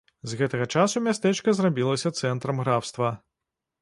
З 0.29 0.37
гэтага 0.39 0.65
часу 0.77 1.03
мястэчка 1.07 1.55
зрабілася 1.59 2.13
цэнтрам 2.23 2.67
графства. 2.67 3.17